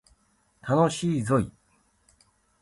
[0.63, 1.53] 楽しいぞい